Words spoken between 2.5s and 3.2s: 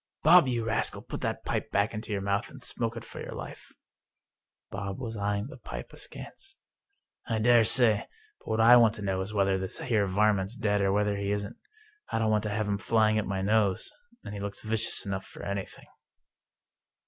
smoke it